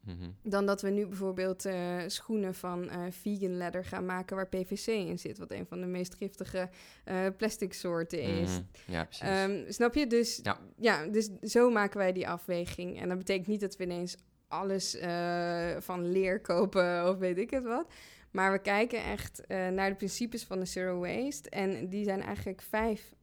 [0.06, 0.30] Mhm.
[0.42, 4.86] Dan dat we nu bijvoorbeeld eh, schoenen van eh, vegan leather gaan maken waar PVC
[4.86, 5.38] in zit.
[5.38, 6.68] Wat een van de meest giftige
[7.04, 8.50] eh, plastic soorten is.
[8.50, 8.92] Mhm.
[8.92, 9.22] Ja, precies.
[9.22, 10.06] Ehm, snap je?
[10.06, 10.58] Dus, Ja.
[10.76, 11.06] ja.
[11.06, 13.00] dus zo maken wij die afweging.
[13.00, 14.16] En dat betekent niet dat we ineens
[14.48, 14.96] alles
[15.78, 17.92] van leer kopen of weet ik het wat.
[18.30, 21.50] Maar we kijken echt naar de principes van de Zero Waste.
[21.50, 23.14] En die zijn eigenlijk vijf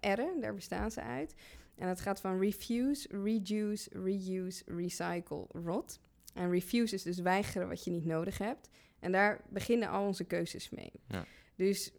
[0.00, 1.34] R'en, daar bestaan ze uit.
[1.76, 6.00] En dat gaat van refuse, reduce, reuse, recycle, rot.
[6.34, 8.68] En refuse is dus weigeren wat je niet nodig hebt.
[9.00, 10.92] En daar beginnen al onze keuzes mee.
[11.08, 11.24] Ja.
[11.56, 11.92] Dus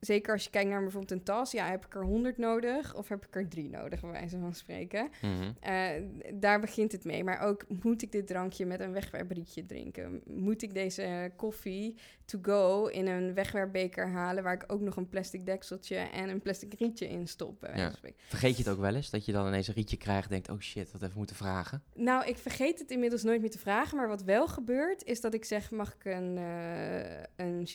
[0.00, 3.08] zeker als je kijkt naar bijvoorbeeld een tas, ja, heb ik er 100 nodig of
[3.08, 5.08] heb ik er drie nodig, bij wijze van spreken.
[5.22, 5.50] Mhm.
[5.60, 5.90] Eh,
[6.34, 7.24] daar begint het mee.
[7.24, 10.20] Maar ook, moet ik dit drankje met een wegwerprietje drinken?
[10.24, 14.42] Moet ik deze koffie to go in een wegwerpbeker halen...
[14.42, 17.60] waar ik ook nog een plastic dekseltje en een plastic rietje in stop?
[17.60, 17.88] bij wijze Ja.
[17.88, 18.18] van spreken?
[18.28, 19.10] Vergeet je het ook wel eens?
[19.10, 20.48] Dat je dan ineens een rietje krijgt en denkt...
[20.48, 21.82] oh shit, dat even moeten vragen.
[21.94, 23.96] Nou, ik vergeet het inmiddels nooit meer te vragen.
[23.96, 25.70] Maar wat wel gebeurt, is dat ik zeg...
[25.70, 27.66] mag ik een, eh een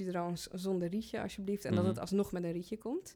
[0.51, 1.65] zonder rietje, alsjeblieft?
[1.65, 1.79] En Mhm.
[1.83, 3.13] dat het alsnog met een rietje komt.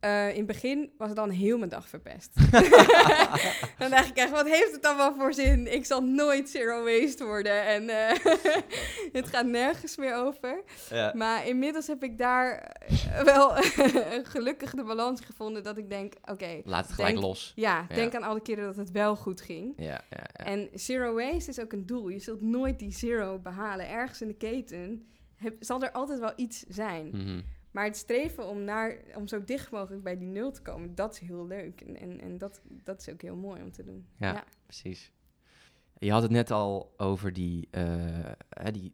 [0.00, 2.30] Eh, in het begin was het dan heel mijn dag verpest.
[3.78, 5.72] dan dacht ik echt, wat heeft het dan wel voor zin?
[5.72, 8.16] Ik zal nooit zero waste worden en eh,
[9.18, 10.62] het gaat nergens meer over.
[10.90, 11.12] Ja.
[11.14, 12.58] Maar inmiddels heb ik daar
[12.88, 13.50] eh, wel
[14.22, 17.52] gelukkig de balans gevonden dat ik denk, oké, Laat het gelijk Denk- los.
[17.54, 17.94] ja, Ja.
[17.94, 19.72] denk aan alle keren dat het wel goed ging.
[19.76, 20.00] Ja.
[20.32, 22.08] En zero waste is ook een doel.
[22.08, 23.88] Je zult nooit die zero behalen.
[23.88, 27.08] Ergens in de keten heb- zal er altijd wel iets zijn.
[27.12, 27.40] Mhm.
[27.76, 31.12] Maar het streven om, naar, om zo dicht mogelijk bij die nul te komen, dat
[31.12, 31.80] is heel leuk.
[31.80, 34.06] En, en, en dat, dat is ook heel mooi om te doen.
[34.18, 34.44] Ja.
[34.62, 35.12] Precies.
[35.98, 37.84] Je had het net al over die, eh,
[38.48, 38.92] hè, die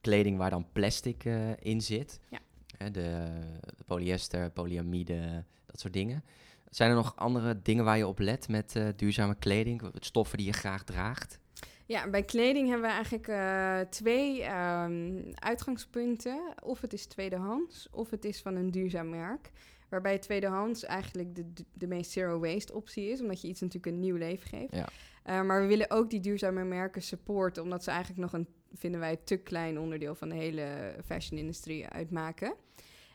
[0.00, 2.20] kleding waar dan plastic eh, in zit.
[2.28, 2.38] Ja.
[2.78, 6.24] De, de polyester, polyamide, dat soort dingen.
[6.70, 9.82] Zijn er nog andere dingen waar je op let met eh, duurzame kleding?
[9.94, 11.40] Stoffen die je graag draagt?
[11.86, 16.54] Ja, bij kleding hebben we eigenlijk eh, twee ehm, uitgangspunten.
[16.62, 19.50] Of het is tweedehands, of het is van een duurzaam merk.
[19.88, 24.00] Waarbij tweedehands eigenlijk de, de, meest zero waste optie is, omdat je iets natuurlijk een
[24.00, 24.74] nieuw leven geeft.
[24.74, 24.88] Ja.
[25.22, 29.00] Eh, maar we willen ook die duurzame merken supporten, omdat ze eigenlijk nog een, vinden
[29.00, 32.54] wij, te klein onderdeel van de hele fashion-industrie uitmaken.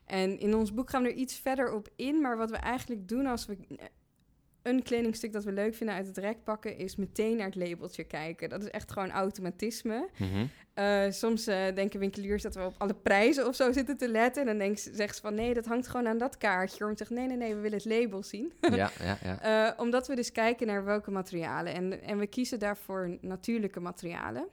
[0.06, 3.08] En in ons boek gaan we er iets verder op in, maar wat we eigenlijk
[3.08, 3.58] doen als we
[4.64, 8.04] een kledingstuk dat we leuk vinden uit het rek pakken, is meteen naar het labeltje
[8.04, 8.50] kijken.
[8.50, 10.10] Dat is echt gewoon automatisme.
[10.18, 10.46] Mhm.
[10.74, 14.42] Eh, soms eh, denken winkeliers dat we op alle prijzen of zo zitten te letten.
[14.42, 16.86] En dan denk, zeggen ze van nee, dat hangt gewoon aan dat kaartje.
[16.86, 18.54] Om te zeggen nee, nee, nee, we willen het label zien.
[18.60, 19.42] ja, ja, ja.
[19.42, 21.74] Eh, omdat we dus kijken naar welke materialen.
[21.74, 24.48] En, en we kiezen daarvoor natuurlijke materialen.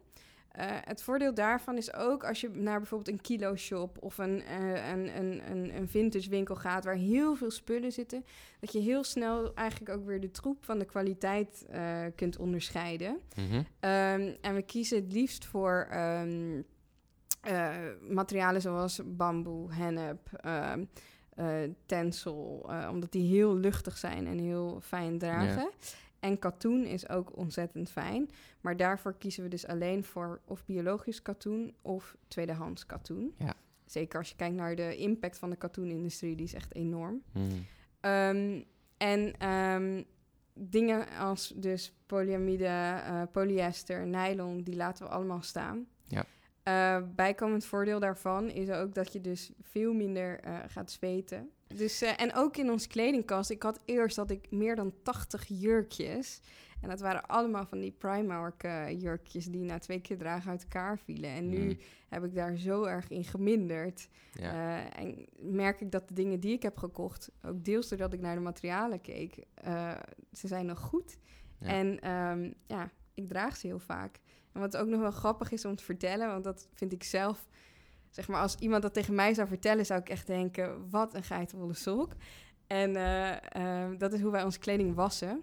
[0.58, 4.42] Eh, het voordeel daarvan is ook als je naar bijvoorbeeld een kilo shop of een,
[4.42, 8.24] eh, een, een, een, vintage winkel gaat waar heel veel spullen zitten,
[8.60, 13.18] dat je heel snel eigenlijk ook weer de troep van de kwaliteit eh, kunt onderscheiden.
[13.36, 13.62] Mhm.
[13.80, 16.62] Ehm, en we kiezen het liefst voor ehm,
[17.40, 17.76] eh,
[18.08, 20.30] materialen zoals bamboe, hennep,
[21.86, 25.70] tencel, eh, omdat die heel luchtig zijn en heel fijn dragen.
[26.20, 28.30] En katoen is ook ontzettend fijn.
[28.60, 33.34] Maar daarvoor kiezen we dus alleen voor of biologisch katoen of tweedehands katoen.
[33.38, 33.54] Ja.
[33.84, 37.22] Zeker als je kijkt naar de impact van de katoenindustrie, die is echt enorm.
[37.32, 37.44] Mhm.
[38.00, 38.62] Ehm,
[38.96, 40.02] en ehm,
[40.54, 45.86] dingen als dus polyamide, eh, polyester, nylon, die laten we allemaal staan.
[46.04, 46.24] Ja.
[46.68, 51.50] Eh, bijkomend voordeel daarvan is ook dat je dus veel minder eh, gaat zweten.
[51.66, 55.44] Dus, eh, en ook in onze kledingkast, ik had eerst dat ik meer dan 80
[55.46, 56.40] jurkjes.
[56.80, 58.62] En dat waren allemaal van die Primark
[58.98, 61.30] jurkjes die na twee keer dragen uit elkaar vielen.
[61.30, 61.74] En nu Mhm.
[62.08, 64.08] heb ik daar zo erg in geminderd.
[64.32, 64.88] Ja.
[64.90, 68.34] En merk ik dat de dingen die ik heb gekocht, ook deels doordat ik naar
[68.34, 69.44] de materialen keek,
[70.32, 71.18] ze zijn nog goed.
[71.58, 71.66] Ja.
[71.66, 74.20] En ehm, ja, ik draag ze heel vaak.
[74.52, 77.48] En wat ook nog wel grappig is om te vertellen, want dat vind ik zelf
[78.10, 81.22] zeg maar, als iemand dat tegen mij zou vertellen, zou ik echt denken: wat een
[81.22, 82.12] geitenwolle sok.
[82.66, 85.42] En eh, eh, dat is hoe wij onze kleding wassen.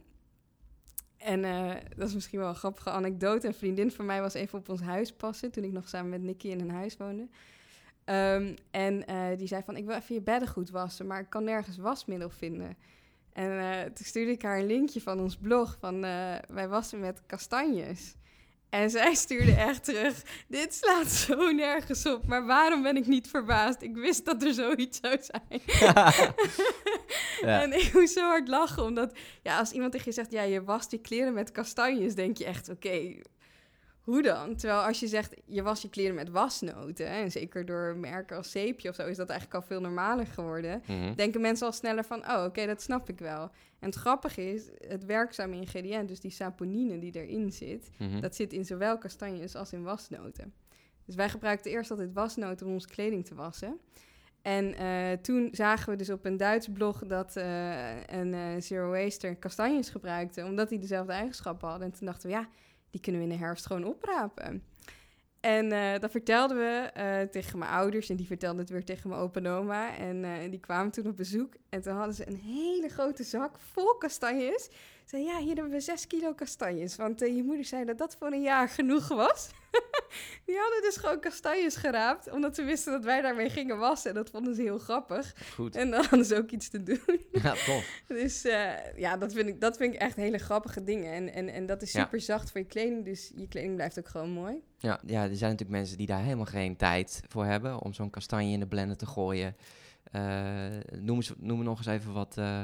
[1.17, 3.47] En uh, dat is misschien wel een grappige anekdote.
[3.47, 6.21] Een vriendin van mij was even op ons huis passen toen ik nog samen met
[6.21, 7.27] Nicky in een huis woonde.
[8.05, 11.43] Um, en uh, die zei van, ik wil even je beddengoed wassen, maar ik kan
[11.43, 12.77] nergens wasmiddel vinden.
[13.33, 16.01] En uh, toen stuurde ik haar een linkje van ons blog van
[16.47, 18.15] wij wassen met kastanjes.
[18.69, 23.27] En zij stuurde echt terug: Dit slaat zo nergens op, maar waarom ben ik niet
[23.27, 23.81] verbaasd?
[23.81, 25.61] Ik wist dat er zoiets zou zijn.
[27.41, 27.61] ja.
[27.61, 30.63] En ik moest zo hard lachen, omdat ja, als iemand tegen je zegt: Ja, je
[30.63, 33.15] wast je kleren met kastanjes, denk je echt: Oké,
[34.05, 34.55] hoe dan?
[34.55, 38.51] Terwijl als je zegt, je was je kleren met wasnoten, en zeker door merken als
[38.51, 40.83] zeepje of zo, is dat eigenlijk al veel normaler geworden.
[40.87, 41.15] Mhm.
[41.15, 43.41] Denken mensen al sneller van, oh, oké, dat snap ik wel.
[43.79, 48.19] En het grappige is, het werkzame ingrediënt, dus die saponine die erin zit, mhm.
[48.19, 50.53] dat zit in zowel kastanjes als in wasnoten.
[51.05, 53.79] Dus wij gebruikten eerst altijd wasnoten om onze kleding te wassen.
[54.41, 58.89] En uh, toen zagen we dus op een Duits blog dat uh, een uh, Zero
[58.89, 61.87] Waster kastanjes gebruikte, omdat die dezelfde eigenschappen hadden.
[61.87, 62.47] En toen dachten we, ja,
[62.95, 64.63] die kunnen we in de herfst gewoon oprapen.
[65.39, 69.09] En uh, dat vertelden we uh, tegen mijn ouders en die vertelden het weer tegen
[69.09, 69.95] mijn opa en oma.
[69.95, 73.59] En uh, die kwamen toen op bezoek en toen hadden ze een hele grote zak
[73.59, 74.69] vol kastanjes.
[75.05, 76.95] Zei ja, hier hebben we zes kilo kastanjes.
[76.95, 79.49] Want je moeder zei dat dat voor een jaar genoeg was.
[80.45, 84.09] die hadden dus gewoon kastanjes geraapt, omdat ze wisten dat wij daarmee gingen wassen.
[84.09, 85.35] En dat vonden ze heel grappig.
[85.53, 85.75] Goed.
[85.75, 87.21] En dan hadden ze ook iets te doen.
[87.43, 88.01] Ja, tof.
[88.07, 91.13] dus uh, ja, dat vind, ik, dat vind ik echt hele grappige dingen.
[91.13, 94.07] En, en, en dat is super zacht voor je kleding, dus je kleding blijft ook
[94.07, 94.61] gewoon mooi.
[94.77, 98.09] Ja, ja, er zijn natuurlijk mensen die daar helemaal geen tijd voor hebben om zo'n
[98.09, 99.55] kastanje in de blender te gooien.
[100.15, 100.67] Uh,
[100.99, 102.35] noem, eens, noem nog eens even wat...
[102.37, 102.61] Uh,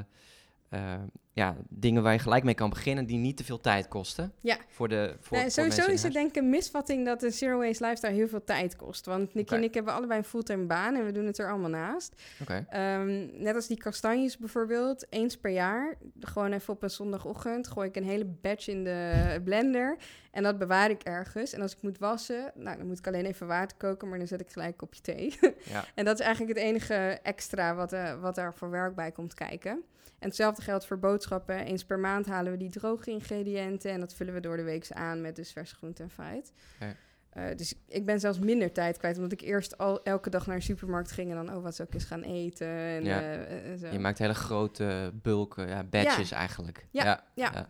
[0.69, 0.93] uh,
[1.33, 4.33] ja, dingen waar je gelijk mee kan beginnen die niet te veel tijd kosten.
[4.41, 4.57] Ja.
[4.67, 7.83] Voor de, voor, nee, sowieso is het denk ik een misvatting dat een zero waste
[7.83, 9.05] lifestyle heel veel tijd kost.
[9.05, 9.57] Want Nicky okay.
[9.57, 12.21] en ik hebben allebei een fulltime baan en we doen het er allemaal naast.
[12.41, 12.97] Okay.
[12.99, 17.87] Um, net als die kastanjes bijvoorbeeld, eens per jaar, gewoon even op een zondagochtend, gooi
[17.87, 19.97] ik een hele batch in de blender
[20.31, 21.53] en dat bewaar ik ergens.
[21.53, 24.27] En als ik moet wassen, nou, dan moet ik alleen even water koken, maar dan
[24.27, 25.37] zet ik gelijk een kopje thee.
[25.63, 25.85] Ja.
[25.95, 29.33] en dat is eigenlijk het enige extra wat, uh, wat er voor werk bij komt
[29.33, 29.83] kijken.
[30.21, 31.65] En hetzelfde geldt voor boodschappen.
[31.65, 34.91] Eens per maand halen we die droge ingrediënten en dat vullen we door de week
[34.91, 36.53] aan met dus verse groente en fruit.
[36.79, 36.95] Ja.
[37.37, 40.57] Uh, dus ik ben zelfs minder tijd kwijt, omdat ik eerst al elke dag naar
[40.57, 42.67] de supermarkt ging en dan, oh, wat zou ik eens gaan eten?
[42.67, 43.37] En, ja.
[43.37, 43.87] uh, zo.
[43.87, 46.37] Je maakt hele grote bulken, ja, batches ja.
[46.37, 46.87] eigenlijk.
[46.91, 47.23] Ja, ja.
[47.53, 47.67] ja.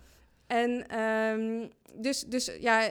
[0.48, 2.84] En um, dus, dus ja,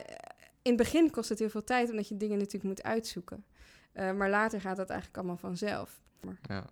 [0.63, 3.45] in het begin kost het heel veel tijd, omdat je dingen natuurlijk moet uitzoeken.
[3.95, 6.01] Uh, maar later gaat dat eigenlijk allemaal vanzelf.
[6.21, 6.67] Maar, ja.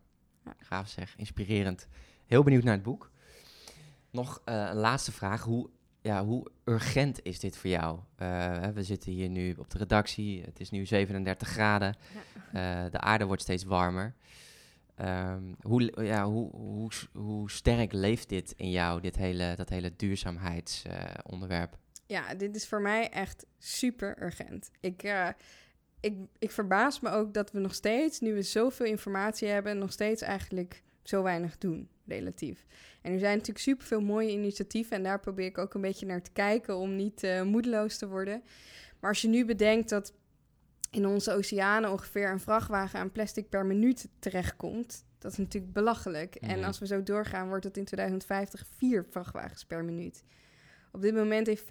[0.59, 1.87] gaaf zeg, inspirerend.
[2.27, 3.11] Heel benieuwd naar het boek.
[4.19, 5.43] Nog uh, een laatste vraag.
[5.43, 7.99] Hoe, ja, hoe urgent is dit voor jou?
[8.23, 10.43] Uh, we zitten hier nu op de redactie.
[10.43, 11.97] Het is nu 37 graden.
[12.53, 12.85] Ja.
[12.85, 14.15] Uh, de aarde wordt steeds warmer.
[15.01, 19.93] Um, hoe, ja, hoe, hoe, hoe sterk leeft dit in jou, dit hele, dat hele
[19.97, 21.77] duurzaamheidsonderwerp?
[22.07, 24.71] ja, dit is voor mij echt super urgent.
[24.81, 25.15] Ik,
[26.01, 29.93] ik, ik verbaas me ook dat we nog steeds, nu we zoveel informatie hebben, nog
[29.93, 32.67] steeds eigenlijk zo weinig doen, relatief.
[33.03, 36.23] En er zijn natuurlijk superveel mooie initiatieven en daar probeer ik ook een beetje naar
[36.23, 38.43] te kijken om niet uh, moedeloos te worden.
[39.01, 40.13] Maar als je nu bedenkt dat
[40.91, 46.41] in onze oceanen ongeveer een vrachtwagen aan plastic per minuut terechtkomt, dat is natuurlijk belachelijk.
[46.41, 46.49] Mm.
[46.49, 50.25] En als we zo doorgaan, wordt het in 2050 vier vrachtwagens per minuut.
[50.93, 51.67] Op dit moment heeft 95%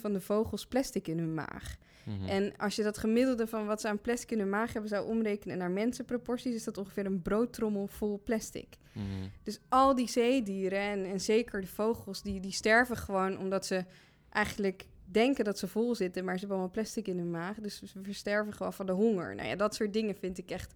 [0.00, 1.76] van de vogels plastic in hun maag.
[2.04, 2.28] Mhm.
[2.28, 5.06] En als je dat gemiddelde van wat ze aan plastic in hun maag hebben zou
[5.06, 8.68] omrekenen naar mensenproporties, is dat ongeveer een broodtrommel vol plastic.
[8.92, 9.30] Mm-hmm.
[9.42, 13.84] Dus al die zeedieren en, en zeker de vogels, die, die sterven gewoon omdat ze
[14.30, 17.56] eigenlijk denken dat ze vol zitten, maar ze hebben allemaal plastic in hun maag.
[17.56, 19.34] Dus ze versterven gewoon van de honger.
[19.34, 20.74] Nou ja, dat soort dingen vind ik echt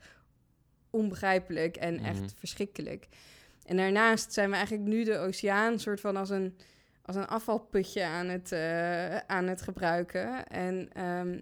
[0.90, 2.04] onbegrijpelijk en Mhm.
[2.04, 3.08] echt verschrikkelijk.
[3.64, 6.56] En daarnaast zijn we eigenlijk nu de oceaan soort van als een,
[7.08, 10.46] als een afvalputje aan het, eh, aan het gebruiken.
[10.46, 11.40] En ehm,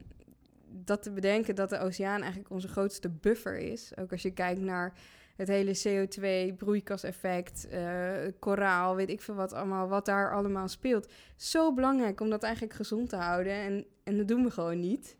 [0.68, 3.92] dat te bedenken dat de oceaan eigenlijk onze grootste buffer is.
[3.96, 4.92] Ook als je kijkt naar
[5.36, 11.12] het hele CO2-broeikaseffect, eh, koraal, weet ik veel wat allemaal, wat daar allemaal speelt.
[11.36, 13.52] Zo belangrijk om dat eigenlijk gezond te houden.
[13.52, 15.16] En, en dat doen we gewoon niet.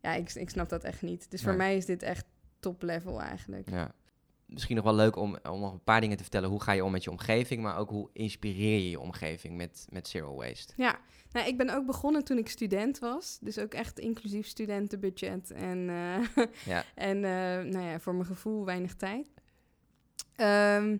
[0.00, 1.30] Ja, ik, ik snap dat echt niet.
[1.30, 2.24] Dus voor mij is dit echt
[2.60, 3.70] top level eigenlijk.
[3.70, 3.94] Ja.
[4.52, 6.48] Misschien nog wel leuk om, om nog een paar dingen te vertellen.
[6.48, 9.86] Hoe ga je om met je omgeving, maar ook hoe inspireer je je omgeving met,
[9.90, 10.72] met zero waste?
[10.76, 10.98] Ja,
[11.32, 13.38] nou, ik ben ook begonnen toen ik student was.
[13.40, 15.50] Dus ook echt inclusief studentenbudget.
[15.50, 16.84] En, eh, Ja.
[16.94, 19.30] en eh, nou ja, voor mijn gevoel weinig tijd.
[20.36, 20.96] Ehm,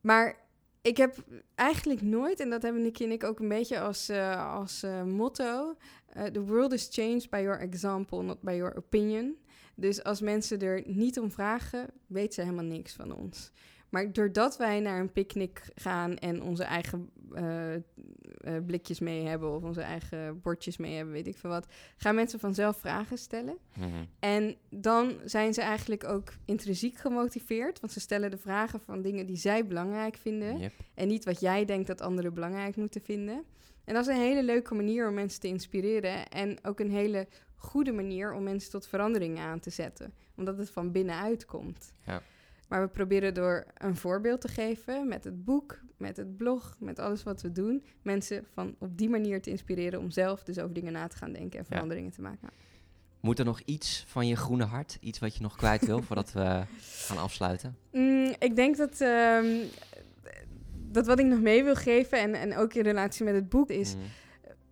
[0.00, 0.36] maar
[0.82, 1.16] ik heb
[1.54, 5.76] eigenlijk nooit, en dat hebben Nicky en ik ook een beetje als, eh, als motto...
[6.32, 9.36] the world is changed by your example, not by your opinion.
[9.74, 13.52] Dus als mensen er niet om vragen, weten ze helemaal niks van ons.
[13.88, 17.80] Maar doordat wij naar een picknick gaan en onze eigen uh, uh,
[18.66, 22.40] blikjes mee hebben of onze eigen bordjes mee hebben, weet ik veel wat, gaan mensen
[22.40, 23.58] vanzelf vragen stellen.
[23.76, 23.88] Mhm.
[24.18, 29.26] En dan zijn ze eigenlijk ook intrinsiek gemotiveerd, want ze stellen de vragen van dingen
[29.26, 30.72] die zij belangrijk vinden Yep.
[30.94, 33.44] en niet wat jij denkt dat anderen belangrijk moeten vinden.
[33.84, 37.26] En dat is een hele leuke manier om mensen te inspireren en ook een hele
[37.62, 41.92] goede manier om mensen tot verandering aan te zetten, omdat het van binnenuit komt.
[42.06, 42.22] Ja.
[42.68, 46.98] Maar we proberen door een voorbeeld te geven met het boek, met het blog, met
[46.98, 50.72] alles wat we doen, mensen van op die manier te inspireren om zelf dus over
[50.74, 51.74] dingen na te gaan denken en Ja.
[51.74, 52.48] veranderingen te maken.
[53.20, 56.32] Moet er nog iets van je groene hart, iets wat je nog kwijt wil voordat
[56.32, 56.62] we
[57.06, 57.76] gaan afsluiten?
[57.92, 59.46] Mm, ik denk dat, ehm,
[60.90, 63.70] dat wat ik nog mee wil geven, en, en ook in relatie met het boek,
[63.70, 64.04] is Mhm.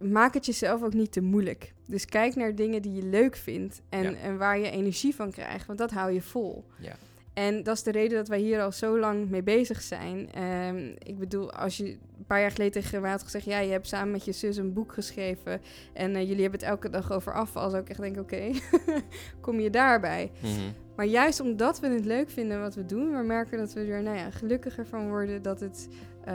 [0.01, 1.73] Maak het jezelf ook niet te moeilijk.
[1.87, 4.15] Dus kijk naar dingen die je leuk vindt en, Ja.
[4.15, 6.65] en waar je energie van krijgt, want dat hou je vol.
[6.79, 6.97] Ja.
[7.35, 10.33] En dat is de reden dat wij hier al zo lang mee bezig zijn.
[10.33, 13.45] Ehm, ik bedoel, als je een paar jaar geleden tegen mij had gezegd...
[13.45, 15.61] ja, je hebt samen met je zus een boek geschreven...
[15.93, 17.71] en eh, jullie hebben het elke dag over afval...
[17.71, 18.51] zou ik echt denken, oké,
[19.41, 20.31] kom je daarbij?
[20.41, 20.73] Mhm.
[20.97, 23.17] Maar juist omdat we het leuk vinden wat we doen...
[23.17, 25.43] we merken dat we er nou ja, gelukkiger van worden...
[25.43, 25.89] dat het
[26.25, 26.35] eh,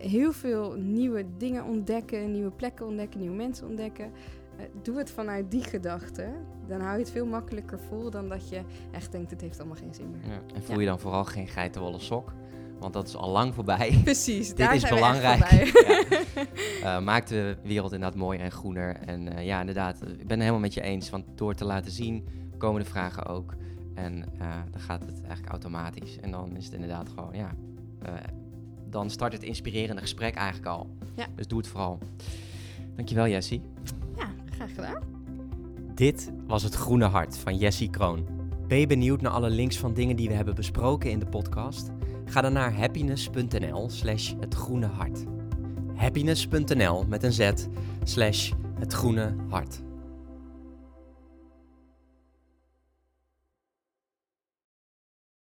[0.00, 2.32] heel veel nieuwe dingen ontdekken...
[2.32, 4.12] nieuwe plekken ontdekken, nieuwe mensen ontdekken...
[4.60, 6.28] Eh, doe het vanuit die gedachte.
[6.66, 9.76] Dan hou je het veel makkelijker vol dan dat je echt denkt: het heeft allemaal
[9.76, 10.30] geen zin meer.
[10.32, 10.40] Ja.
[10.54, 10.80] En voel Ja.
[10.80, 12.32] je dan vooral geen geitenwolle sok,
[12.78, 14.00] want dat is al lang voorbij.
[14.04, 15.48] Precies, Dit daar is zijn belangrijk.
[15.48, 16.08] We.
[16.82, 18.96] Eh, maakt de wereld inderdaad mooier en groener.
[18.96, 21.10] En eh, ja, inderdaad, ik ben het helemaal met je eens.
[21.10, 22.26] Want door te laten zien,
[22.58, 23.54] komen de vragen ook.
[23.94, 24.24] En
[24.70, 26.18] dan gaat het eigenlijk automatisch.
[26.20, 27.50] En dan is het inderdaad gewoon, ja...
[28.88, 30.90] dan start het inspirerende gesprek eigenlijk al.
[31.14, 31.26] Ja.
[31.34, 31.98] Dus doe het vooral.
[32.96, 33.62] Dankjewel, Jessie.
[35.94, 38.26] Dit was het Groene Hart van Jessie Kroon.
[38.68, 41.90] Ben je benieuwd naar alle links van dingen die we hebben besproken in de podcast?
[42.24, 45.24] Ga dan naar happiness.nl slash het groene hart.
[45.94, 47.50] Happiness.nl met een z
[48.04, 49.80] slash het groene hart.